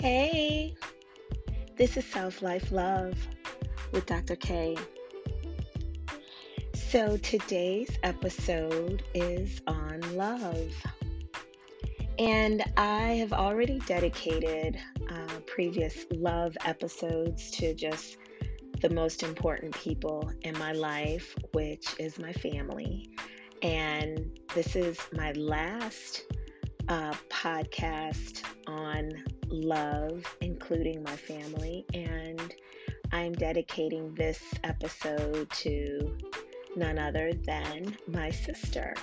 Hey, 0.00 0.76
this 1.76 1.96
is 1.96 2.04
Self 2.04 2.40
Life 2.40 2.70
Love 2.70 3.18
with 3.90 4.06
Dr. 4.06 4.36
K. 4.36 4.76
So 6.72 7.16
today's 7.16 7.90
episode 8.04 9.02
is 9.12 9.60
on 9.66 10.00
love. 10.16 10.70
And 12.16 12.62
I 12.76 13.14
have 13.14 13.32
already 13.32 13.80
dedicated 13.86 14.78
uh, 15.10 15.40
previous 15.48 16.06
love 16.12 16.56
episodes 16.64 17.50
to 17.56 17.74
just 17.74 18.18
the 18.80 18.90
most 18.90 19.24
important 19.24 19.74
people 19.74 20.30
in 20.42 20.56
my 20.58 20.70
life, 20.70 21.34
which 21.54 21.88
is 21.98 22.20
my 22.20 22.32
family. 22.34 23.10
And 23.62 24.38
this 24.54 24.76
is 24.76 24.96
my 25.12 25.32
last 25.32 26.22
uh, 26.88 27.14
podcast 27.30 28.44
on 28.68 29.24
love, 29.68 30.24
including 30.40 31.02
my 31.02 31.14
family. 31.14 31.84
And 31.94 32.54
I'm 33.12 33.32
dedicating 33.32 34.14
this 34.14 34.42
episode 34.64 35.50
to 35.50 36.16
none 36.74 36.98
other 36.98 37.32
than 37.32 37.96
my 38.06 38.30
sister. 38.30 38.94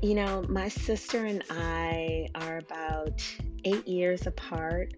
You 0.00 0.14
know, 0.14 0.44
my 0.48 0.68
sister 0.68 1.24
and 1.24 1.42
I 1.50 2.28
are 2.36 2.58
about 2.58 3.24
eight 3.64 3.86
years 3.88 4.26
apart. 4.26 4.94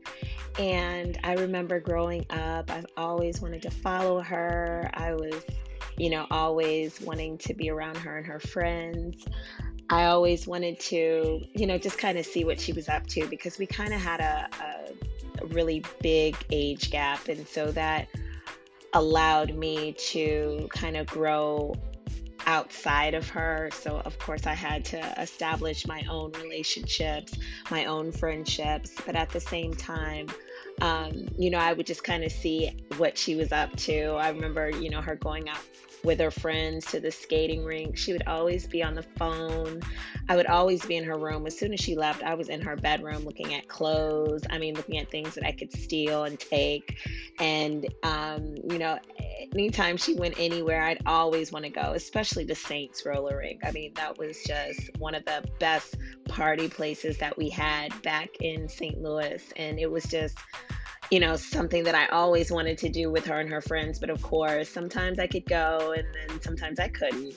And 0.59 1.19
I 1.25 1.35
remember 1.35 1.81
growing 1.81 2.27
up, 2.29 2.71
I've 2.71 2.87
always 2.97 3.41
wanted 3.41 3.63
to 3.63 3.71
follow 3.71 4.21
her. 4.21 4.91
I 4.95 5.15
was, 5.15 5.43
you 5.97 6.11
know, 6.11 6.27
always 6.31 7.01
wanting 7.01 7.39
to 7.39 7.55
be 7.55 7.71
around 7.71 7.97
her 7.97 8.19
and 8.19 8.27
her 8.27 8.41
friends. 8.41 9.25
I 9.91 10.07
always 10.07 10.47
wanted 10.47 10.79
to, 10.81 11.41
you 11.53 11.67
know, 11.67 11.77
just 11.77 11.99
kind 11.99 12.17
of 12.17 12.25
see 12.25 12.45
what 12.45 12.61
she 12.61 12.73
was 12.73 12.89
up 12.89 13.09
to 13.09 13.27
because 13.27 13.59
we 13.59 13.67
kind 13.67 13.93
of 13.93 14.01
had 14.01 14.21
a, 14.21 14.49
a, 14.63 15.47
really 15.47 15.83
big 16.01 16.37
age 16.51 16.91
gap. 16.91 17.27
And 17.27 17.49
so 17.49 17.73
that 17.73 18.09
allowed 18.93 19.55
me 19.55 19.95
to 20.11 20.69
kind 20.71 20.97
of 20.97 21.07
grow 21.07 21.75
outside 22.47 23.15
of 23.15 23.29
her. 23.31 23.71
So, 23.73 24.01
of 24.05 24.19
course, 24.19 24.47
I 24.47 24.55
had 24.55 24.85
to 24.87 25.21
establish 25.21 25.87
my 25.87 26.05
own 26.09 26.31
relationships, 26.33 27.33
my 27.71 27.87
own 27.87 28.13
friendships. 28.13 28.93
But 29.05 29.17
at 29.17 29.31
the 29.31 29.41
same 29.41 29.75
time, 29.75 30.29
um, 30.81 31.29
you 31.39 31.51
know, 31.51 31.59
I 31.59 31.73
would 31.73 31.87
just 31.87 32.05
kind 32.05 32.25
of 32.25 32.33
see 32.33 32.71
what 32.97 33.19
she 33.19 33.37
was 33.37 33.53
up 33.53 33.75
to. 33.77 34.13
I 34.13 34.31
remember, 34.31 34.71
you 34.71 34.91
know, 34.91 35.01
her 35.01 35.15
going 35.15 35.49
out 35.49 35.61
with 36.03 36.19
her 36.19 36.31
friends 36.31 36.87
to 36.87 37.01
the 37.01 37.11
skating 37.11 37.65
rink. 37.65 37.97
She 37.97 38.13
would 38.13 38.27
always 38.27 38.67
be 38.67 38.83
on 38.83 38.95
the 38.95 39.03
phone. 39.03 39.81
I 40.29 40.37
would 40.37 40.47
always 40.47 40.85
be 40.85 40.97
in 40.97 41.05
her 41.05 41.19
room. 41.19 41.47
As 41.47 41.59
soon 41.59 41.73
as 41.75 41.81
she 41.81 41.95
left, 41.95 42.23
I 42.23 42.35
was 42.35 42.49
in 42.49 42.63
her 42.63 42.77
bedroom 42.77 43.25
looking 43.25 43.55
at 43.55 43.69
clothes. 43.69 44.43
I 44.49 44.59
mean, 44.59 44.75
looking 44.75 44.99
at 44.99 45.11
things 45.11 45.35
that 45.35 45.45
I 45.45 45.53
could 45.53 45.73
steal 45.73 46.25
and 46.25 46.39
take. 46.39 46.99
And, 47.39 47.87
um, 48.03 48.55
you 48.71 48.79
know, 48.79 48.99
anytime 49.55 49.97
she 49.97 50.15
went 50.15 50.39
anywhere, 50.39 50.83
I'd 50.83 51.03
always 51.07 51.53
want 51.53 51.65
to 51.65 51.71
go, 51.71 51.93
especially 51.93 52.45
the 52.45 52.55
Saints 52.55 53.05
roller 53.05 53.39
rink. 53.39 53.63
I 53.65 53.71
mean, 53.73 53.93
that 53.95 54.19
was 54.19 54.43
just 54.45 54.91
one 54.99 55.15
of 55.15 55.25
the 55.25 55.45
best 55.59 55.97
party 56.29 56.69
places 56.69 57.19
that 57.19 57.37
we 57.37 57.49
had 57.49 58.01
back 58.03 58.29
in 58.41 58.69
St. 58.69 59.01
Louis. 59.01 59.43
And 59.57 59.79
it 59.79 59.91
was 59.91 60.05
just, 60.05 60.39
you 61.11 61.21
know, 61.21 61.37
something 61.37 61.85
that 61.85 61.95
I 61.95 62.07
always 62.09 62.51
wanted 62.53 62.79
to 62.79 62.89
do 62.89 63.11
with 63.11 63.25
her 63.27 63.41
and 63.41 63.51
her 63.51 63.61
friends. 63.61 63.99
But 63.99 64.11
of 64.11 64.23
course, 64.23 64.69
sometimes 64.69 65.19
I 65.19 65.27
could 65.27 65.47
go 65.47 65.95
and 65.97 66.07
then 66.15 66.41
sometimes 66.41 66.79
I 66.79 66.89
couldn't. 66.89 67.35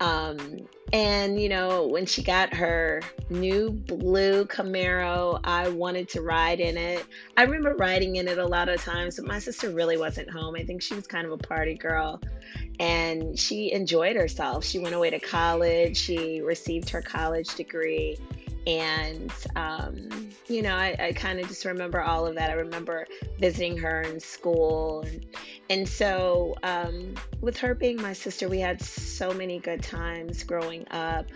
Um, 0.00 0.68
and, 0.92 1.40
you 1.40 1.48
know, 1.48 1.86
when 1.86 2.06
she 2.06 2.22
got 2.22 2.54
her 2.54 3.02
new 3.30 3.70
blue 3.70 4.44
Camaro, 4.44 5.40
I 5.42 5.68
wanted 5.68 6.08
to 6.10 6.22
ride 6.22 6.60
in 6.60 6.76
it. 6.76 7.04
I 7.36 7.42
remember 7.42 7.74
riding 7.74 8.16
in 8.16 8.28
it 8.28 8.38
a 8.38 8.46
lot 8.46 8.68
of 8.68 8.80
times, 8.80 9.16
but 9.16 9.26
my 9.26 9.38
sister 9.38 9.70
really 9.70 9.96
wasn't 9.96 10.30
home. 10.30 10.54
I 10.54 10.64
think 10.64 10.82
she 10.82 10.94
was 10.94 11.06
kind 11.06 11.26
of 11.26 11.32
a 11.32 11.38
party 11.38 11.74
girl 11.74 12.20
and 12.78 13.38
she 13.38 13.72
enjoyed 13.72 14.16
herself. 14.16 14.64
She 14.64 14.78
went 14.78 14.94
away 14.94 15.10
to 15.10 15.18
college, 15.18 15.96
she 15.96 16.40
received 16.40 16.90
her 16.90 17.02
college 17.02 17.54
degree 17.54 18.18
and 18.66 19.32
um, 19.54 20.30
you 20.48 20.62
know 20.62 20.74
i, 20.74 20.96
I 20.98 21.12
kind 21.12 21.40
of 21.40 21.48
just 21.48 21.64
remember 21.64 22.00
all 22.00 22.26
of 22.26 22.34
that. 22.34 22.50
I 22.50 22.54
remember 22.54 23.06
visiting 23.38 23.76
her 23.78 24.02
in 24.02 24.20
school 24.20 25.02
and, 25.02 25.26
and 25.70 25.88
so 25.88 26.54
um, 26.62 27.14
with 27.40 27.56
her 27.58 27.74
being 27.74 28.00
my 28.00 28.12
sister 28.12 28.48
we 28.48 28.60
had 28.60 28.80
so 28.80 29.32
many 29.32 29.58
good 29.58 29.82
times 29.82 30.42
growing 30.42 30.86
up 30.90 31.26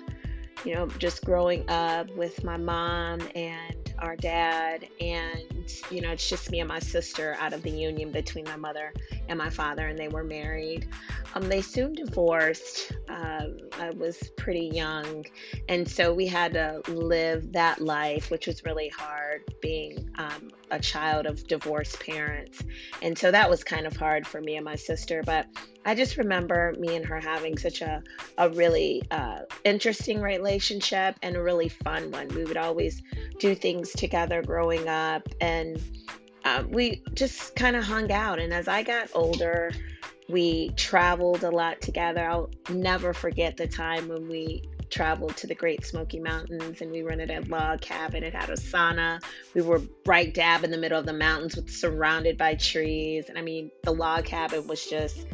you 0.64 0.74
know 0.74 0.86
just 0.86 1.24
growing 1.24 1.68
up 1.68 2.10
with 2.16 2.44
my 2.44 2.56
mom 2.56 3.20
and 3.34 3.80
our 4.00 4.16
dad. 4.16 4.88
And 5.00 5.72
you 5.90 6.00
know 6.00 6.10
it's 6.10 6.28
just 6.28 6.50
me 6.50 6.60
and 6.60 6.68
my 6.68 6.78
sister 6.78 7.36
out 7.40 7.52
of 7.52 7.62
the 7.62 7.70
union 7.70 8.10
between 8.10 8.44
my 8.44 8.56
mother 8.56 8.92
and 9.30 9.38
my 9.38 9.48
father 9.48 9.86
and 9.86 9.98
they 9.98 10.08
were 10.08 10.24
married. 10.24 10.88
Um, 11.34 11.48
they 11.48 11.62
soon 11.62 11.94
divorced. 11.94 12.92
Um, 13.08 13.56
i 13.78 13.90
was 13.90 14.18
pretty 14.36 14.66
young. 14.66 15.24
And 15.68 15.88
so 15.88 16.12
we 16.12 16.26
had 16.26 16.52
to 16.54 16.82
live 16.88 17.52
that 17.52 17.80
life 17.80 18.30
which 18.30 18.48
was 18.48 18.64
really 18.64 18.88
hard 18.88 19.42
being 19.62 20.10
um, 20.18 20.50
a 20.72 20.80
child 20.80 21.26
of 21.26 21.46
divorced 21.46 22.00
parents. 22.00 22.62
And 23.02 23.16
so 23.16 23.30
that 23.30 23.48
was 23.48 23.62
kind 23.62 23.86
of 23.86 23.96
hard 23.96 24.26
for 24.26 24.40
me 24.40 24.56
and 24.56 24.64
my 24.64 24.76
sister. 24.76 25.22
But 25.24 25.46
i 25.84 25.94
just 25.94 26.16
remember 26.16 26.74
me 26.78 26.96
and 26.96 27.06
her 27.06 27.20
having 27.20 27.56
such 27.56 27.80
a, 27.80 28.02
a 28.36 28.50
really 28.50 29.02
uh, 29.12 29.40
interesting 29.64 30.20
relationship 30.20 31.14
and 31.22 31.36
a 31.36 31.42
really 31.42 31.68
fun 31.68 32.10
one. 32.10 32.28
We 32.28 32.44
would 32.44 32.56
always 32.56 33.00
do 33.38 33.54
things 33.54 33.92
together 33.92 34.42
growing 34.42 34.88
up. 34.88 35.28
And 35.40 35.80
uh, 36.44 36.64
we 36.68 37.02
just 37.14 37.54
kind 37.56 37.76
of 37.76 37.84
hung 37.84 38.10
out 38.10 38.38
and 38.38 38.52
as 38.52 38.68
i 38.68 38.82
got 38.82 39.08
older 39.14 39.70
we 40.28 40.70
traveled 40.70 41.42
a 41.44 41.50
lot 41.50 41.80
together 41.80 42.28
i'll 42.28 42.50
never 42.68 43.12
forget 43.12 43.56
the 43.56 43.66
time 43.66 44.08
when 44.08 44.28
we 44.28 44.62
traveled 44.90 45.36
to 45.36 45.46
the 45.46 45.54
Great 45.54 45.84
Smoky 45.86 46.18
Mountains 46.18 46.80
and 46.80 46.90
we 46.90 47.02
rented 47.02 47.30
a 47.30 47.40
log 47.42 47.80
cabin. 47.80 48.22
It 48.22 48.34
had 48.34 48.50
a 48.50 48.54
sauna. 48.54 49.22
We 49.54 49.62
were 49.62 49.80
right 50.04 50.32
dab 50.32 50.64
in 50.64 50.70
the 50.70 50.78
middle 50.78 50.98
of 50.98 51.06
the 51.06 51.12
mountains 51.12 51.56
with 51.56 51.70
surrounded 51.70 52.36
by 52.36 52.56
trees. 52.56 53.28
And 53.28 53.38
I 53.38 53.42
mean, 53.42 53.70
the 53.84 53.92
log 53.92 54.24
cabin 54.24 54.66
was 54.66 54.84
just 54.84 55.26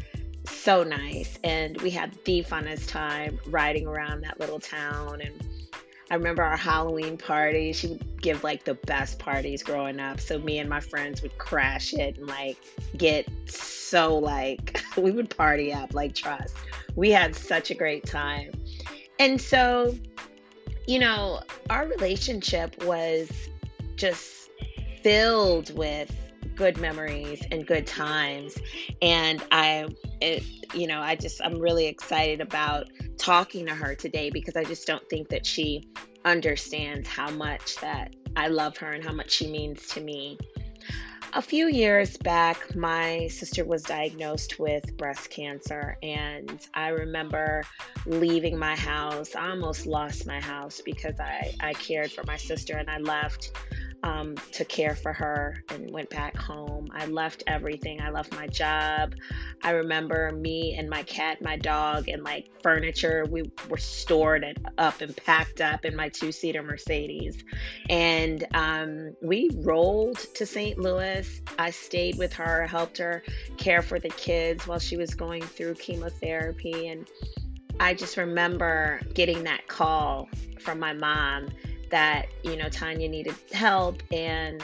so 0.46 0.84
nice. 0.84 1.38
And 1.42 1.80
we 1.80 1.90
had 1.90 2.12
the 2.24 2.44
funnest 2.44 2.88
time 2.88 3.40
riding 3.46 3.86
around 3.86 4.22
that 4.22 4.38
little 4.38 4.60
town 4.60 5.20
and 5.20 5.34
I 6.10 6.14
remember 6.14 6.42
our 6.42 6.56
Halloween 6.56 7.18
party. 7.18 7.72
She 7.72 7.88
would 7.88 8.22
give 8.22 8.44
like 8.44 8.64
the 8.64 8.74
best 8.74 9.18
parties 9.18 9.62
growing 9.62 9.98
up. 9.98 10.20
So 10.20 10.38
me 10.38 10.58
and 10.58 10.68
my 10.70 10.80
friends 10.80 11.22
would 11.22 11.36
crash 11.38 11.92
it 11.94 12.16
and 12.16 12.28
like 12.28 12.56
get 12.96 13.28
so 13.50 14.16
like 14.16 14.80
we 14.96 15.10
would 15.10 15.34
party 15.36 15.72
up 15.72 15.94
like 15.94 16.14
trust. 16.14 16.54
We 16.94 17.10
had 17.10 17.34
such 17.34 17.70
a 17.70 17.74
great 17.74 18.06
time. 18.06 18.52
And 19.18 19.40
so, 19.40 19.96
you 20.86 20.98
know, 20.98 21.40
our 21.70 21.86
relationship 21.86 22.84
was 22.84 23.28
just 23.96 24.50
filled 25.02 25.76
with 25.76 26.14
good 26.56 26.78
memories 26.78 27.42
and 27.50 27.66
good 27.66 27.86
times. 27.86 28.56
And 29.02 29.42
I, 29.52 29.88
it, 30.20 30.42
you 30.74 30.86
know, 30.86 31.00
I 31.00 31.14
just, 31.14 31.40
I'm 31.44 31.58
really 31.58 31.86
excited 31.86 32.40
about 32.40 32.88
talking 33.18 33.66
to 33.66 33.74
her 33.74 33.94
today 33.94 34.30
because 34.30 34.56
I 34.56 34.64
just 34.64 34.86
don't 34.86 35.08
think 35.08 35.28
that 35.28 35.46
she 35.46 35.88
understands 36.24 37.08
how 37.08 37.30
much 37.30 37.76
that 37.76 38.14
I 38.34 38.48
love 38.48 38.76
her 38.78 38.92
and 38.92 39.04
how 39.04 39.12
much 39.12 39.30
she 39.30 39.50
means 39.50 39.86
to 39.88 40.00
me. 40.00 40.38
A 41.32 41.42
few 41.42 41.68
years 41.68 42.16
back, 42.16 42.74
my 42.74 43.26
sister 43.28 43.64
was 43.64 43.82
diagnosed 43.82 44.58
with 44.58 44.96
breast 44.96 45.28
cancer, 45.28 45.98
and 46.02 46.66
I 46.72 46.88
remember 46.88 47.62
leaving 48.06 48.58
my 48.58 48.74
house. 48.74 49.34
I 49.34 49.50
almost 49.50 49.86
lost 49.86 50.26
my 50.26 50.40
house 50.40 50.80
because 50.82 51.20
I, 51.20 51.54
I 51.60 51.74
cared 51.74 52.10
for 52.10 52.24
my 52.24 52.38
sister 52.38 52.78
and 52.78 52.88
I 52.88 52.98
left 52.98 53.52
um, 54.02 54.36
to 54.52 54.64
care 54.64 54.94
for 54.94 55.12
her 55.12 55.62
and 55.70 55.90
went 55.90 56.10
back 56.10 56.36
home. 56.36 56.88
I 56.92 57.06
left 57.06 57.42
everything. 57.46 58.00
I 58.00 58.10
left 58.10 58.34
my 58.34 58.46
job. 58.46 59.14
I 59.62 59.70
remember 59.70 60.30
me 60.32 60.76
and 60.78 60.88
my 60.88 61.02
cat, 61.02 61.42
my 61.42 61.56
dog, 61.56 62.08
and 62.08 62.22
like 62.22 62.48
furniture. 62.62 63.24
We 63.28 63.50
were 63.68 63.78
stored 63.78 64.44
and 64.44 64.58
up 64.78 65.00
and 65.00 65.16
packed 65.16 65.60
up 65.60 65.84
in 65.84 65.96
my 65.96 66.08
two 66.08 66.32
seater 66.32 66.62
Mercedes. 66.62 67.42
And 67.88 68.46
um, 68.54 69.16
we 69.22 69.50
rolled 69.54 70.18
to 70.34 70.46
St. 70.46 70.78
Louis. 70.78 71.40
I 71.58 71.70
stayed 71.70 72.18
with 72.18 72.32
her, 72.34 72.66
helped 72.66 72.98
her 72.98 73.22
care 73.56 73.82
for 73.82 73.98
the 73.98 74.10
kids 74.10 74.66
while 74.66 74.78
she 74.78 74.96
was 74.96 75.14
going 75.14 75.42
through 75.42 75.74
chemotherapy. 75.74 76.88
And 76.88 77.08
I 77.80 77.94
just 77.94 78.16
remember 78.16 79.00
getting 79.14 79.44
that 79.44 79.66
call 79.68 80.28
from 80.60 80.78
my 80.78 80.92
mom 80.92 81.48
that 81.90 82.26
you 82.42 82.56
know 82.56 82.68
Tanya 82.68 83.08
needed 83.08 83.34
help 83.52 84.02
and 84.12 84.62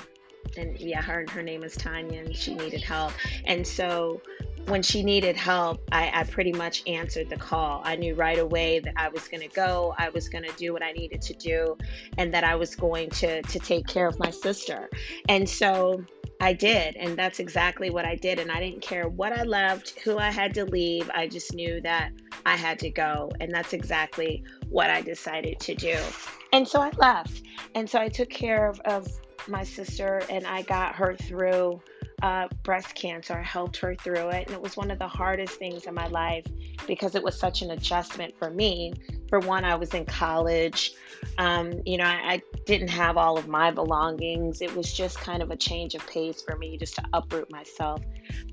and 0.56 0.78
yeah 0.78 1.00
her 1.00 1.24
her 1.30 1.42
name 1.42 1.62
is 1.62 1.76
Tanya 1.76 2.20
and 2.20 2.36
she 2.36 2.54
needed 2.54 2.82
help 2.82 3.12
and 3.46 3.66
so 3.66 4.20
when 4.66 4.82
she 4.82 5.02
needed 5.02 5.36
help, 5.36 5.82
I, 5.90 6.10
I, 6.14 6.24
pretty 6.24 6.52
much 6.52 6.82
answered 6.86 7.28
the 7.28 7.36
call. 7.36 7.82
I 7.84 7.96
knew 7.96 8.14
right 8.14 8.38
away 8.38 8.78
that 8.80 8.94
I 8.96 9.08
was 9.08 9.26
going 9.28 9.42
to 9.42 9.54
go, 9.54 9.94
I 9.98 10.10
was 10.10 10.28
going 10.28 10.44
to 10.44 10.52
do 10.56 10.72
what 10.72 10.82
I 10.82 10.92
needed 10.92 11.20
to 11.22 11.34
do, 11.34 11.76
and 12.16 12.32
that 12.34 12.44
I 12.44 12.54
was 12.54 12.74
going 12.74 13.10
to 13.10 13.42
to 13.42 13.58
take 13.58 13.86
care 13.86 14.06
of 14.06 14.18
my 14.18 14.30
sister. 14.30 14.88
And 15.28 15.48
so 15.48 16.04
I 16.42 16.52
did, 16.54 16.96
and 16.96 17.16
that's 17.16 17.38
exactly 17.38 17.88
what 17.88 18.04
I 18.04 18.16
did. 18.16 18.40
And 18.40 18.50
I 18.50 18.58
didn't 18.58 18.82
care 18.82 19.08
what 19.08 19.32
I 19.32 19.44
left, 19.44 20.00
who 20.00 20.18
I 20.18 20.32
had 20.32 20.52
to 20.54 20.64
leave. 20.64 21.08
I 21.14 21.28
just 21.28 21.54
knew 21.54 21.80
that 21.82 22.10
I 22.44 22.56
had 22.56 22.80
to 22.80 22.90
go, 22.90 23.30
and 23.38 23.54
that's 23.54 23.72
exactly 23.72 24.42
what 24.68 24.90
I 24.90 25.02
decided 25.02 25.60
to 25.60 25.76
do. 25.76 25.96
And 26.52 26.66
so 26.66 26.80
I 26.80 26.90
left, 26.98 27.42
and 27.76 27.88
so 27.88 28.00
I 28.00 28.08
took 28.08 28.28
care 28.28 28.68
of, 28.68 28.80
of 28.80 29.06
my 29.46 29.62
sister, 29.62 30.20
and 30.28 30.44
I 30.44 30.62
got 30.62 30.96
her 30.96 31.14
through 31.14 31.80
uh, 32.22 32.46
breast 32.62 32.94
cancer. 32.94 33.34
I 33.34 33.42
helped 33.42 33.76
her 33.78 33.94
through 33.96 34.30
it. 34.30 34.46
And 34.46 34.54
it 34.54 34.62
was 34.62 34.76
one 34.76 34.90
of 34.90 34.98
the 34.98 35.08
hardest 35.08 35.58
things 35.58 35.86
in 35.86 35.94
my 35.94 36.06
life 36.06 36.46
because 36.86 37.14
it 37.14 37.22
was 37.22 37.38
such 37.38 37.62
an 37.62 37.72
adjustment 37.72 38.34
for 38.38 38.48
me. 38.48 38.94
For 39.28 39.40
one, 39.40 39.64
I 39.64 39.74
was 39.74 39.92
in 39.92 40.06
college. 40.06 40.94
Um, 41.38 41.82
you 41.84 41.96
know, 41.96 42.04
I, 42.04 42.34
I 42.34 42.42
didn't 42.64 42.88
have 42.88 43.16
all 43.16 43.36
of 43.36 43.48
my 43.48 43.72
belongings. 43.72 44.62
It 44.62 44.74
was 44.74 44.92
just 44.92 45.18
kind 45.18 45.42
of 45.42 45.50
a 45.50 45.56
change 45.56 45.94
of 45.94 46.06
pace 46.06 46.42
for 46.42 46.56
me 46.56 46.78
just 46.78 46.94
to 46.94 47.04
uproot 47.12 47.50
myself. 47.50 48.02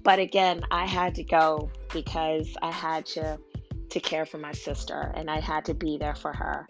But 0.04 0.18
again, 0.18 0.64
I 0.72 0.86
had 0.88 1.14
to 1.16 1.24
go 1.24 1.70
because 1.94 2.56
I 2.62 2.72
had 2.72 3.06
to 3.08 3.40
to 3.90 4.00
care 4.00 4.24
for 4.24 4.38
my 4.38 4.52
sister 4.52 5.12
and 5.16 5.32
I 5.32 5.40
had 5.40 5.66
to 5.66 5.74
be 5.74 5.98
there 5.98 6.14
for 6.14 6.32
her. 6.32 6.68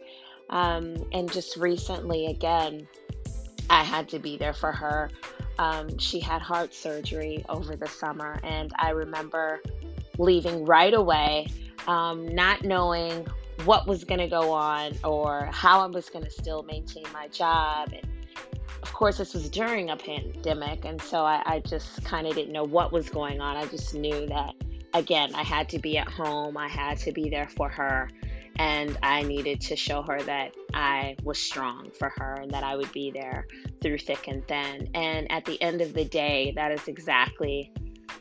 Um, 0.49 0.95
and 1.11 1.29
just 1.29 1.57
recently, 1.57 2.27
again, 2.27 2.87
I 3.69 3.83
had 3.83 4.07
to 4.09 4.19
be 4.19 4.37
there 4.37 4.53
for 4.53 4.71
her 4.71 5.11
um, 5.59 5.97
she 5.97 6.21
had 6.21 6.41
heart 6.41 6.73
surgery 6.73 7.43
over 7.49 7.75
the 7.75 7.87
summer, 7.87 8.39
and 8.43 8.71
I 8.77 8.91
remember 8.91 9.61
leaving 10.17 10.63
right 10.63 10.93
away, 10.93 11.47
um, 11.85 12.33
not 12.33 12.63
knowing 12.63 13.27
what 13.65 13.85
was 13.85 14.05
going 14.05 14.21
to 14.21 14.27
go 14.27 14.53
on 14.53 14.93
or 15.03 15.49
how 15.51 15.81
I 15.81 15.87
was 15.87 16.09
going 16.09 16.23
to 16.23 16.31
still 16.31 16.63
maintain 16.63 17.03
my 17.11 17.27
job. 17.27 17.91
And 17.91 18.07
of 18.81 18.93
course, 18.93 19.17
this 19.17 19.33
was 19.33 19.49
during 19.49 19.89
a 19.89 19.97
pandemic, 19.97 20.85
and 20.85 21.01
so 21.01 21.25
I, 21.25 21.43
I 21.45 21.59
just 21.59 22.05
kind 22.05 22.25
of 22.25 22.35
didn't 22.35 22.53
know 22.53 22.63
what 22.63 22.93
was 22.93 23.09
going 23.09 23.41
on. 23.41 23.57
I 23.57 23.65
just 23.65 23.93
knew 23.93 24.27
that, 24.27 24.55
again, 24.93 25.35
I 25.35 25.43
had 25.43 25.67
to 25.69 25.79
be 25.79 25.97
at 25.97 26.07
home, 26.07 26.55
I 26.55 26.69
had 26.69 26.97
to 26.99 27.11
be 27.11 27.29
there 27.29 27.49
for 27.49 27.67
her 27.67 28.09
and 28.59 28.97
I 29.01 29.23
needed 29.23 29.61
to 29.61 29.77
show 29.77 30.01
her 30.01 30.21
that 30.23 30.53
I 30.73 31.15
was 31.23 31.39
strong 31.39 31.91
for 31.97 32.09
her 32.17 32.33
and 32.41 32.51
that 32.51 32.61
I 32.61 32.75
would 32.75 32.91
be 32.91 33.09
there 33.09 33.47
through 33.81 33.99
thick 33.99 34.27
and 34.27 34.45
thin. 34.49 34.89
And 34.93 35.31
at 35.31 35.45
the 35.45 35.59
end 35.61 35.79
of 35.79 35.93
the 35.93 36.03
day, 36.03 36.51
that 36.57 36.73
is 36.73 36.89
exactly 36.89 37.71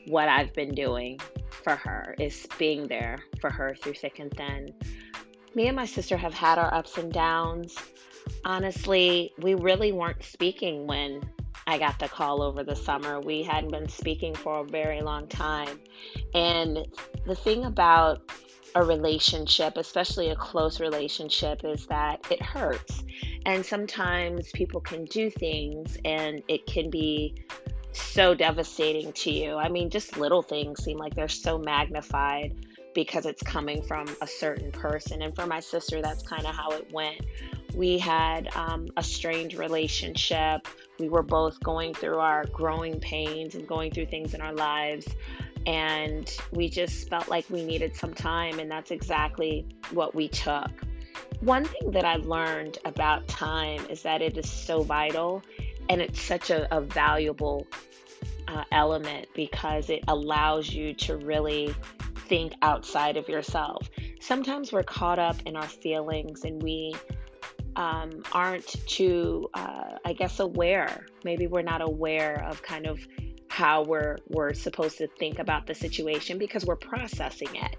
what 0.07 0.29
I've 0.29 0.55
been 0.55 0.77
doing 0.77 1.19
for 1.65 1.75
her 1.75 2.15
is 2.21 2.47
being 2.57 2.87
there 2.87 3.19
for 3.41 3.51
her 3.51 3.75
through 3.83 3.95
thick 3.95 4.21
and 4.21 4.33
thin. 4.33 4.73
Me 5.57 5.67
and 5.67 5.75
my 5.75 5.87
sister 5.87 6.17
have 6.17 6.35
had 6.35 6.57
our 6.57 6.73
ups 6.73 6.99
and 6.99 7.13
downs. 7.13 7.77
Honestly, 8.45 9.33
we 9.39 9.55
really 9.55 9.91
weren't 9.91 10.23
speaking 10.23 10.87
when 10.87 11.21
I 11.67 11.79
got 11.79 11.99
the 11.99 12.09
call 12.09 12.43
over 12.43 12.63
the 12.63 12.77
summer. 12.77 13.21
We 13.21 13.43
hadn't 13.43 13.73
been 13.73 13.89
speaking 13.89 14.37
for 14.37 14.61
a 14.61 14.65
very 14.65 15.01
long 15.01 15.27
time. 15.27 15.81
And 16.33 16.87
the 17.27 17.35
thing 17.35 17.65
about 17.65 18.31
a 18.75 18.85
relationship, 18.85 19.77
especially 19.77 20.31
a 20.31 20.37
close 20.37 20.81
relationship, 20.81 21.65
is 21.65 21.87
that 21.87 22.25
it 22.31 22.43
hurts. 22.43 23.03
And 23.47 23.65
sometimes 23.65 24.51
people 24.53 24.81
can 24.81 25.05
do 25.07 25.31
things 25.31 25.97
and 26.05 26.43
it 26.49 26.67
can 26.67 26.91
be 26.91 27.35
so 27.93 28.35
devastating 28.35 29.13
to 29.13 29.31
you. 29.31 29.57
I 29.57 29.69
mean, 29.69 29.91
just 29.91 30.17
little 30.17 30.43
things 30.43 30.83
seem 30.85 30.99
like 30.99 31.15
they're 31.15 31.29
so 31.29 31.59
magnified 31.59 32.55
because 32.95 33.27
it's 33.27 33.43
coming 33.43 33.83
from 33.83 34.07
a 34.21 34.27
certain 34.27 34.73
person. 34.73 35.23
And 35.23 35.35
for 35.35 35.47
my 35.47 35.61
sister, 35.61 36.03
that's 36.03 36.23
kind 36.23 36.47
of 36.47 36.55
how 36.55 36.71
it 36.71 36.93
went. 36.93 37.21
We 37.75 37.99
had 37.99 38.49
um, 38.57 38.89
a 38.97 39.03
strange 39.03 39.57
relationship. 39.57 40.67
We 40.99 41.09
were 41.09 41.23
both 41.23 41.61
going 41.61 41.95
through 41.95 42.19
our 42.19 42.45
growing 42.47 42.99
pains 42.99 43.55
and 43.55 43.69
going 43.69 43.93
through 43.93 44.07
things 44.07 44.35
in 44.35 44.41
our 44.41 44.55
lives 44.55 45.07
and 45.69 46.35
we 46.51 46.71
just 46.71 47.11
felt 47.11 47.29
like 47.29 47.45
we 47.51 47.63
needed 47.63 47.95
some 47.95 48.15
time, 48.15 48.59
and 48.59 48.71
that's 48.71 48.91
exactly 48.91 49.67
what 49.91 50.15
we 50.15 50.27
took. 50.27 50.71
One 51.41 51.67
thing 51.67 51.91
that 51.91 52.07
I've 52.07 52.25
learned 52.25 52.79
about 52.87 53.29
time 53.29 53.85
is 53.91 54.03
that 54.03 54.23
it 54.23 54.39
is 54.39 54.51
so 54.51 54.83
vital 54.83 55.43
and 55.91 56.01
it's 56.01 56.21
such 56.23 56.49
a, 56.49 56.75
a 56.75 56.81
valuable 56.81 57.67
uh, 58.49 58.65
element 58.73 59.29
because 59.35 59.91
it 59.91 60.05
allows 60.09 60.73
you 60.73 60.95
to 60.95 61.19
really 61.19 61.75
think 62.29 62.55
outside 62.63 63.19
of 63.19 63.29
yourself. 63.29 63.91
Sometimes 64.21 64.73
we're 64.73 64.83
caught 64.83 65.19
up 65.19 65.37
in 65.45 65.55
our 65.55 65.69
feelings 65.69 66.45
and 66.45 66.63
we 66.63 66.95
um, 67.77 68.23
aren't 68.33 68.67
too, 68.89 69.51
uh, 69.53 69.99
I 70.05 70.15
guess, 70.15 70.41
aware. 70.41 71.07
Maybe 71.25 71.47
we're 71.47 71.63
not 71.63 71.83
aware 71.83 72.43
of 72.45 72.63
kind 72.63 72.87
of 72.87 73.07
how 73.59 73.83
we're 73.83 74.19
we're 74.29 74.55
supposed 74.55 74.99
to 74.99 75.09
think 75.19 75.41
about 75.41 75.67
the 75.67 75.75
situation 75.75 76.39
because 76.39 76.65
we're 76.65 76.77
processing 76.77 77.49
it. 77.55 77.75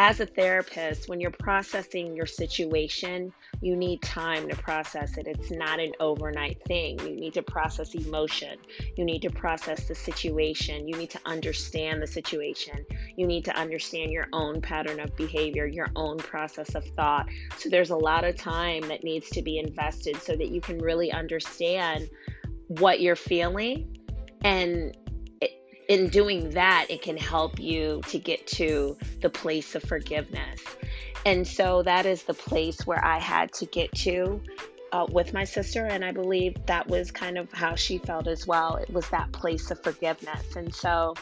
As 0.00 0.18
a 0.18 0.26
therapist, 0.26 1.08
when 1.08 1.20
you're 1.20 1.30
processing 1.30 2.16
your 2.16 2.26
situation, 2.26 3.32
you 3.60 3.76
need 3.76 4.02
time 4.02 4.48
to 4.48 4.56
process 4.56 5.16
it. 5.16 5.28
It's 5.28 5.52
not 5.52 5.78
an 5.78 5.92
overnight 6.00 6.60
thing. 6.64 6.98
You 7.06 7.14
need 7.14 7.34
to 7.34 7.42
process 7.42 7.94
emotion. 7.94 8.58
You 8.96 9.04
need 9.04 9.22
to 9.22 9.30
process 9.30 9.86
the 9.86 9.94
situation. 9.94 10.88
You 10.88 10.96
need 10.96 11.10
to 11.10 11.20
understand 11.24 12.02
the 12.02 12.08
situation. 12.08 12.84
You 13.16 13.28
need 13.28 13.44
to 13.44 13.56
understand 13.56 14.10
your 14.10 14.26
own 14.32 14.60
pattern 14.60 14.98
of 14.98 15.14
behavior, 15.14 15.66
your 15.66 15.90
own 15.94 16.18
process 16.18 16.74
of 16.74 16.84
thought. 16.96 17.28
So 17.58 17.68
there's 17.68 17.90
a 17.90 17.96
lot 17.96 18.24
of 18.24 18.34
time 18.34 18.88
that 18.88 19.04
needs 19.04 19.30
to 19.30 19.42
be 19.42 19.60
invested 19.60 20.20
so 20.20 20.34
that 20.34 20.48
you 20.48 20.60
can 20.60 20.78
really 20.78 21.12
understand 21.12 22.10
what 22.66 23.00
you're 23.00 23.14
feeling 23.14 24.00
and 24.44 24.96
in 25.92 26.08
doing 26.08 26.48
that, 26.50 26.86
it 26.88 27.02
can 27.02 27.18
help 27.18 27.60
you 27.60 28.00
to 28.08 28.18
get 28.18 28.46
to 28.46 28.96
the 29.20 29.28
place 29.28 29.74
of 29.74 29.82
forgiveness. 29.82 30.58
And 31.26 31.46
so 31.46 31.82
that 31.82 32.06
is 32.06 32.22
the 32.22 32.32
place 32.32 32.86
where 32.86 33.04
I 33.04 33.18
had 33.18 33.52
to 33.54 33.66
get 33.66 33.92
to 33.96 34.40
uh, 34.92 35.06
with 35.12 35.34
my 35.34 35.44
sister. 35.44 35.84
And 35.84 36.02
I 36.02 36.10
believe 36.10 36.54
that 36.64 36.88
was 36.88 37.10
kind 37.10 37.36
of 37.36 37.52
how 37.52 37.74
she 37.74 37.98
felt 37.98 38.26
as 38.26 38.46
well. 38.46 38.76
It 38.76 38.88
was 38.88 39.06
that 39.10 39.32
place 39.32 39.70
of 39.70 39.82
forgiveness. 39.82 40.56
And 40.56 40.74
so 40.74 41.14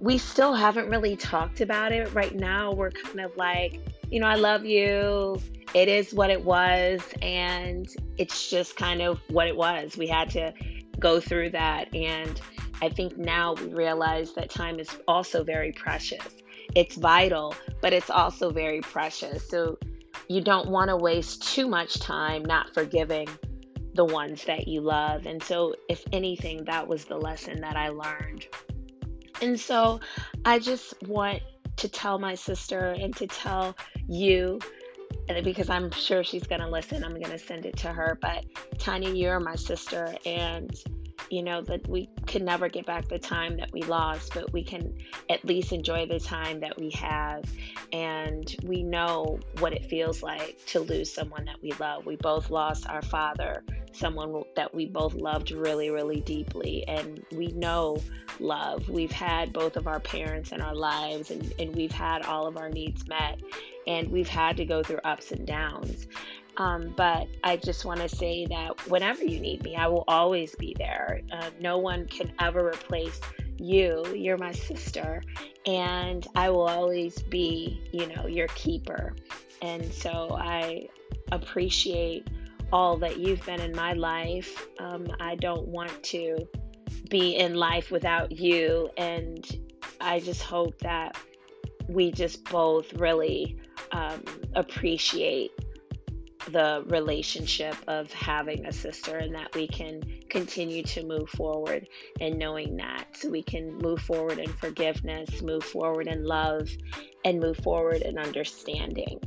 we 0.00 0.18
still 0.18 0.52
haven't 0.52 0.90
really 0.90 1.14
talked 1.14 1.60
about 1.60 1.92
it. 1.92 2.12
Right 2.12 2.34
now, 2.34 2.72
we're 2.72 2.90
kind 2.90 3.20
of 3.20 3.36
like, 3.36 3.80
you 4.10 4.18
know, 4.18 4.26
I 4.26 4.34
love 4.34 4.64
you. 4.64 5.40
It 5.74 5.86
is 5.86 6.12
what 6.12 6.30
it 6.30 6.44
was. 6.44 7.02
And 7.22 7.86
it's 8.18 8.50
just 8.50 8.74
kind 8.74 9.00
of 9.00 9.20
what 9.28 9.46
it 9.46 9.56
was. 9.56 9.96
We 9.96 10.08
had 10.08 10.28
to 10.30 10.52
go 10.98 11.20
through 11.20 11.50
that. 11.50 11.94
And 11.94 12.40
I 12.82 12.88
think 12.88 13.16
now 13.16 13.54
we 13.54 13.68
realize 13.68 14.32
that 14.32 14.50
time 14.50 14.78
is 14.78 14.88
also 15.08 15.42
very 15.44 15.72
precious. 15.72 16.26
It's 16.74 16.96
vital, 16.96 17.54
but 17.80 17.92
it's 17.92 18.10
also 18.10 18.50
very 18.50 18.80
precious. 18.80 19.48
So 19.48 19.78
you 20.28 20.40
don't 20.40 20.68
want 20.68 20.90
to 20.90 20.96
waste 20.96 21.54
too 21.54 21.68
much 21.68 22.00
time 22.00 22.44
not 22.44 22.74
forgiving 22.74 23.28
the 23.94 24.04
ones 24.04 24.44
that 24.44 24.68
you 24.68 24.80
love. 24.82 25.26
And 25.26 25.42
so, 25.42 25.74
if 25.88 26.04
anything, 26.12 26.64
that 26.64 26.86
was 26.86 27.06
the 27.06 27.16
lesson 27.16 27.60
that 27.62 27.76
I 27.76 27.88
learned. 27.88 28.46
And 29.40 29.58
so, 29.58 30.00
I 30.44 30.58
just 30.58 31.00
want 31.04 31.42
to 31.76 31.88
tell 31.88 32.18
my 32.18 32.34
sister 32.34 32.90
and 32.90 33.14
to 33.16 33.26
tell 33.26 33.76
you 34.08 34.58
because 35.42 35.68
I'm 35.68 35.90
sure 35.90 36.22
she's 36.22 36.46
going 36.46 36.60
to 36.60 36.68
listen. 36.68 37.02
I'm 37.04 37.12
going 37.12 37.30
to 37.30 37.38
send 37.38 37.66
it 37.66 37.76
to 37.78 37.88
her. 37.88 38.18
But 38.20 38.44
Tanya, 38.78 39.10
you're 39.10 39.40
my 39.40 39.56
sister, 39.56 40.14
and 40.24 40.70
you 41.30 41.42
know 41.42 41.60
that 41.62 41.86
we 41.88 42.08
can 42.26 42.44
never 42.44 42.68
get 42.68 42.86
back 42.86 43.08
the 43.08 43.18
time 43.18 43.56
that 43.56 43.72
we 43.72 43.82
lost 43.82 44.34
but 44.34 44.52
we 44.52 44.62
can 44.62 44.96
at 45.28 45.44
least 45.44 45.72
enjoy 45.72 46.06
the 46.06 46.20
time 46.20 46.60
that 46.60 46.78
we 46.78 46.90
have. 46.90 47.44
And 47.92 48.54
we 48.64 48.82
know 48.82 49.40
what 49.58 49.72
it 49.72 49.86
feels 49.86 50.22
like 50.22 50.58
to 50.66 50.80
lose 50.80 51.12
someone 51.12 51.44
that 51.46 51.62
we 51.62 51.72
love. 51.72 52.06
We 52.06 52.16
both 52.16 52.50
lost 52.50 52.88
our 52.88 53.02
father 53.02 53.64
someone 53.92 54.42
that 54.54 54.74
we 54.74 54.84
both 54.84 55.14
loved 55.14 55.50
really 55.50 55.88
really 55.88 56.20
deeply 56.20 56.86
and 56.86 57.24
we 57.32 57.46
know 57.48 57.96
love. 58.38 58.88
We've 58.88 59.10
had 59.10 59.52
both 59.52 59.76
of 59.76 59.86
our 59.86 60.00
parents 60.00 60.52
in 60.52 60.60
our 60.60 60.74
lives 60.74 61.30
and, 61.30 61.52
and 61.58 61.74
we've 61.74 61.92
had 61.92 62.26
all 62.26 62.46
of 62.46 62.58
our 62.58 62.68
needs 62.68 63.08
met 63.08 63.40
and 63.86 64.10
we've 64.10 64.28
had 64.28 64.56
to 64.58 64.64
go 64.64 64.82
through 64.82 65.00
ups 65.04 65.32
and 65.32 65.46
downs 65.46 66.06
um, 66.56 66.94
but 66.96 67.28
I 67.44 67.56
just 67.56 67.84
want 67.84 68.00
to 68.00 68.08
say 68.08 68.46
that 68.46 68.88
whenever 68.88 69.24
you 69.24 69.40
need 69.40 69.62
me, 69.62 69.76
I 69.76 69.86
will 69.88 70.04
always 70.08 70.54
be 70.54 70.74
there. 70.78 71.20
Uh, 71.32 71.50
no 71.60 71.78
one 71.78 72.06
can 72.06 72.32
ever 72.38 72.66
replace 72.66 73.20
you. 73.58 74.04
You're 74.14 74.38
my 74.38 74.52
sister, 74.52 75.22
and 75.66 76.26
I 76.34 76.50
will 76.50 76.68
always 76.68 77.22
be, 77.22 77.82
you 77.92 78.06
know, 78.14 78.26
your 78.26 78.48
keeper. 78.48 79.14
And 79.60 79.92
so 79.92 80.36
I 80.38 80.88
appreciate 81.32 82.28
all 82.72 82.96
that 82.98 83.18
you've 83.18 83.44
been 83.44 83.60
in 83.60 83.74
my 83.74 83.92
life. 83.92 84.66
Um, 84.78 85.06
I 85.20 85.36
don't 85.36 85.68
want 85.68 86.02
to 86.04 86.48
be 87.10 87.36
in 87.36 87.54
life 87.54 87.90
without 87.90 88.32
you. 88.32 88.90
And 88.96 89.46
I 90.00 90.20
just 90.20 90.42
hope 90.42 90.78
that 90.80 91.16
we 91.88 92.10
just 92.10 92.44
both 92.44 92.92
really 92.94 93.58
um, 93.92 94.22
appreciate 94.54 95.52
the 96.52 96.84
relationship 96.86 97.74
of 97.88 98.12
having 98.12 98.66
a 98.66 98.72
sister 98.72 99.16
and 99.18 99.34
that 99.34 99.54
we 99.54 99.66
can 99.66 100.02
continue 100.28 100.82
to 100.82 101.04
move 101.04 101.28
forward 101.30 101.88
and 102.20 102.38
knowing 102.38 102.76
that 102.76 103.06
so 103.14 103.28
we 103.30 103.42
can 103.42 103.76
move 103.78 104.00
forward 104.00 104.38
in 104.38 104.52
forgiveness, 104.52 105.42
move 105.42 105.64
forward 105.64 106.06
in 106.06 106.24
love, 106.24 106.68
and 107.24 107.40
move 107.40 107.56
forward 107.58 108.02
in 108.02 108.18
understanding. 108.18 109.18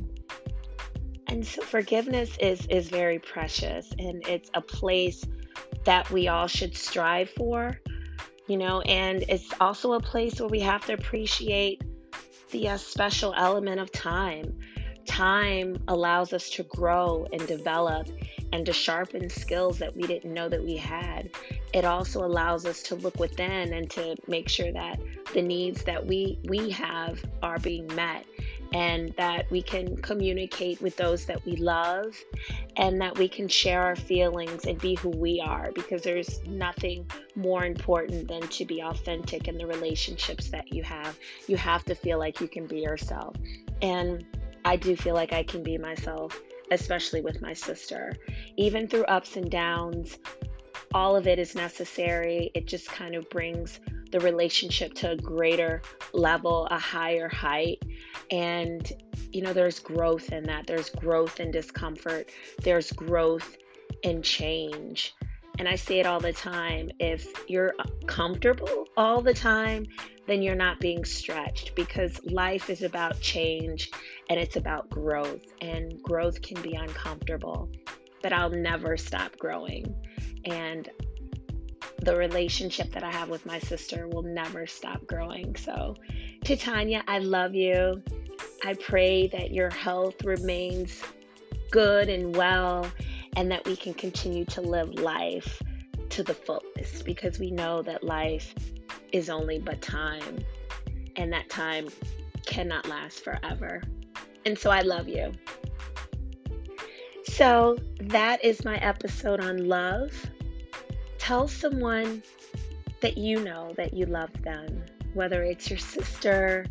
And 1.26 1.46
so 1.46 1.62
forgiveness 1.62 2.36
is 2.40 2.66
is 2.66 2.88
very 2.88 3.18
precious 3.18 3.92
and 3.98 4.26
it's 4.26 4.50
a 4.54 4.60
place 4.60 5.24
that 5.84 6.10
we 6.10 6.28
all 6.28 6.46
should 6.46 6.76
strive 6.76 7.30
for, 7.30 7.80
you 8.46 8.56
know, 8.56 8.80
and 8.80 9.24
it's 9.28 9.48
also 9.60 9.92
a 9.92 10.00
place 10.00 10.40
where 10.40 10.48
we 10.48 10.60
have 10.60 10.84
to 10.86 10.94
appreciate 10.94 11.82
the 12.50 12.68
uh, 12.68 12.76
special 12.76 13.32
element 13.36 13.80
of 13.80 13.92
time 13.92 14.58
time 15.06 15.82
allows 15.88 16.32
us 16.32 16.50
to 16.50 16.62
grow 16.64 17.26
and 17.32 17.46
develop 17.46 18.08
and 18.52 18.66
to 18.66 18.72
sharpen 18.72 19.28
skills 19.30 19.78
that 19.78 19.94
we 19.94 20.02
didn't 20.02 20.32
know 20.32 20.48
that 20.48 20.62
we 20.62 20.76
had. 20.76 21.30
It 21.72 21.84
also 21.84 22.24
allows 22.24 22.66
us 22.66 22.82
to 22.84 22.96
look 22.96 23.18
within 23.18 23.72
and 23.72 23.90
to 23.90 24.16
make 24.26 24.48
sure 24.48 24.72
that 24.72 24.98
the 25.34 25.42
needs 25.42 25.84
that 25.84 26.04
we 26.04 26.38
we 26.44 26.70
have 26.70 27.24
are 27.42 27.58
being 27.58 27.86
met 27.94 28.24
and 28.72 29.12
that 29.16 29.50
we 29.50 29.62
can 29.62 29.96
communicate 29.96 30.80
with 30.80 30.96
those 30.96 31.26
that 31.26 31.44
we 31.44 31.56
love 31.56 32.16
and 32.76 33.00
that 33.00 33.18
we 33.18 33.28
can 33.28 33.48
share 33.48 33.82
our 33.82 33.96
feelings 33.96 34.64
and 34.64 34.80
be 34.80 34.94
who 34.94 35.10
we 35.10 35.40
are 35.40 35.72
because 35.74 36.02
there's 36.02 36.40
nothing 36.46 37.04
more 37.34 37.64
important 37.64 38.28
than 38.28 38.42
to 38.42 38.64
be 38.64 38.80
authentic 38.80 39.48
in 39.48 39.58
the 39.58 39.66
relationships 39.66 40.48
that 40.50 40.72
you 40.72 40.82
have. 40.84 41.18
You 41.48 41.56
have 41.56 41.84
to 41.86 41.94
feel 41.94 42.18
like 42.18 42.40
you 42.40 42.46
can 42.46 42.66
be 42.66 42.80
yourself. 42.80 43.34
And 43.82 44.24
I 44.64 44.76
do 44.76 44.96
feel 44.96 45.14
like 45.14 45.32
I 45.32 45.42
can 45.42 45.62
be 45.62 45.78
myself, 45.78 46.40
especially 46.70 47.20
with 47.20 47.40
my 47.40 47.52
sister. 47.52 48.12
Even 48.56 48.88
through 48.88 49.04
ups 49.04 49.36
and 49.36 49.50
downs, 49.50 50.18
all 50.92 51.16
of 51.16 51.26
it 51.26 51.38
is 51.38 51.54
necessary. 51.54 52.50
It 52.54 52.66
just 52.66 52.88
kind 52.88 53.14
of 53.14 53.28
brings 53.30 53.80
the 54.10 54.20
relationship 54.20 54.94
to 54.94 55.12
a 55.12 55.16
greater 55.16 55.82
level, 56.12 56.66
a 56.70 56.78
higher 56.78 57.28
height. 57.28 57.82
And, 58.30 58.92
you 59.32 59.42
know, 59.42 59.52
there's 59.52 59.78
growth 59.78 60.32
in 60.32 60.44
that. 60.44 60.66
There's 60.66 60.90
growth 60.90 61.40
in 61.40 61.50
discomfort, 61.50 62.30
there's 62.62 62.90
growth 62.92 63.56
in 64.02 64.22
change. 64.22 65.14
And 65.60 65.68
I 65.68 65.74
say 65.74 66.00
it 66.00 66.06
all 66.06 66.20
the 66.20 66.32
time 66.32 66.90
if 66.98 67.26
you're 67.46 67.74
comfortable 68.06 68.88
all 68.96 69.20
the 69.20 69.34
time, 69.34 69.84
then 70.26 70.40
you're 70.40 70.54
not 70.54 70.80
being 70.80 71.04
stretched 71.04 71.74
because 71.74 72.18
life 72.24 72.70
is 72.70 72.80
about 72.80 73.20
change 73.20 73.90
and 74.30 74.40
it's 74.40 74.56
about 74.56 74.88
growth. 74.88 75.44
And 75.60 76.02
growth 76.02 76.40
can 76.40 76.62
be 76.62 76.76
uncomfortable, 76.76 77.70
but 78.22 78.32
I'll 78.32 78.48
never 78.48 78.96
stop 78.96 79.36
growing. 79.36 79.94
And 80.46 80.88
the 81.98 82.16
relationship 82.16 82.90
that 82.92 83.02
I 83.02 83.10
have 83.10 83.28
with 83.28 83.44
my 83.44 83.58
sister 83.58 84.08
will 84.08 84.22
never 84.22 84.66
stop 84.66 85.06
growing. 85.06 85.56
So, 85.56 85.94
to 86.44 86.56
Tanya, 86.56 87.04
I 87.06 87.18
love 87.18 87.54
you. 87.54 88.02
I 88.64 88.72
pray 88.72 89.26
that 89.26 89.52
your 89.52 89.68
health 89.68 90.24
remains 90.24 91.02
good 91.70 92.08
and 92.08 92.34
well 92.34 92.90
and 93.36 93.50
that 93.50 93.64
we 93.66 93.76
can 93.76 93.94
continue 93.94 94.44
to 94.46 94.60
live 94.60 94.94
life 94.94 95.62
to 96.10 96.22
the 96.22 96.34
fullest 96.34 97.04
because 97.04 97.38
we 97.38 97.50
know 97.50 97.82
that 97.82 98.02
life 98.02 98.54
is 99.12 99.30
only 99.30 99.58
but 99.58 99.80
time 99.80 100.44
and 101.16 101.32
that 101.32 101.48
time 101.48 101.88
cannot 102.46 102.88
last 102.88 103.22
forever. 103.22 103.82
And 104.44 104.58
so 104.58 104.70
I 104.70 104.80
love 104.80 105.08
you. 105.08 105.32
So 107.24 107.78
that 108.00 108.44
is 108.44 108.64
my 108.64 108.76
episode 108.78 109.40
on 109.40 109.68
love. 109.68 110.12
Tell 111.18 111.46
someone 111.46 112.22
that 113.00 113.16
you 113.16 113.42
know 113.42 113.72
that 113.76 113.94
you 113.94 114.06
love 114.06 114.30
them, 114.42 114.84
whether 115.14 115.42
it's 115.42 115.70
your 115.70 115.78
sister, 115.78 116.66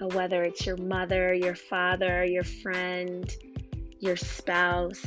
whether 0.00 0.42
it's 0.42 0.66
your 0.66 0.76
mother, 0.78 1.32
your 1.32 1.54
father, 1.54 2.24
your 2.24 2.44
friend, 2.44 3.32
your 3.98 4.16
spouse 4.16 5.04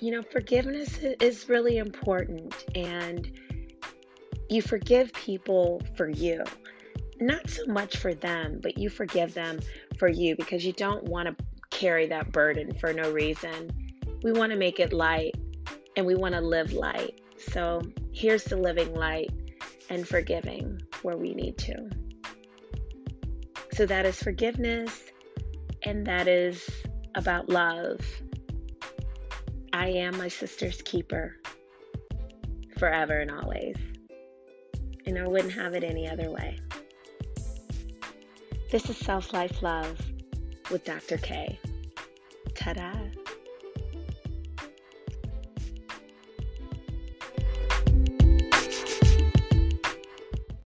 you 0.00 0.10
know, 0.10 0.22
forgiveness 0.22 0.98
is 0.98 1.48
really 1.48 1.76
important 1.76 2.64
and 2.74 3.30
you 4.48 4.62
forgive 4.62 5.12
people 5.12 5.82
for 5.94 6.08
you. 6.08 6.42
Not 7.20 7.50
so 7.50 7.66
much 7.66 7.98
for 7.98 8.14
them, 8.14 8.60
but 8.62 8.78
you 8.78 8.88
forgive 8.88 9.34
them 9.34 9.60
for 9.98 10.08
you 10.08 10.36
because 10.36 10.64
you 10.64 10.72
don't 10.72 11.04
want 11.04 11.28
to 11.28 11.44
carry 11.70 12.06
that 12.06 12.32
burden 12.32 12.74
for 12.78 12.94
no 12.94 13.12
reason. 13.12 13.70
We 14.22 14.32
want 14.32 14.52
to 14.52 14.58
make 14.58 14.80
it 14.80 14.94
light 14.94 15.34
and 15.96 16.06
we 16.06 16.14
want 16.14 16.34
to 16.34 16.40
live 16.40 16.72
light. 16.72 17.20
So 17.52 17.82
here's 18.12 18.44
the 18.44 18.56
living 18.56 18.94
light 18.94 19.30
and 19.90 20.08
forgiving 20.08 20.80
where 21.02 21.18
we 21.18 21.34
need 21.34 21.58
to. 21.58 21.90
So 23.74 23.84
that 23.84 24.06
is 24.06 24.22
forgiveness 24.22 24.98
and 25.82 26.06
that 26.06 26.26
is 26.26 26.68
about 27.14 27.50
love 27.50 28.00
I 29.80 29.86
am 29.86 30.18
my 30.18 30.28
sister's 30.28 30.82
keeper 30.82 31.38
forever 32.76 33.20
and 33.20 33.30
always. 33.30 33.76
And 35.06 35.18
I 35.18 35.26
wouldn't 35.26 35.54
have 35.54 35.72
it 35.72 35.82
any 35.82 36.06
other 36.06 36.30
way. 36.30 36.58
This 38.70 38.90
is 38.90 38.98
Self 38.98 39.32
Life 39.32 39.62
Love 39.62 39.98
with 40.70 40.84
Dr. 40.84 41.16
K. 41.16 41.58
Ta 42.54 42.74
da! 42.74 42.92